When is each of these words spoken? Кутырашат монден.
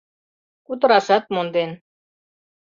Кутырашат 0.65 1.23
монден. 1.33 1.71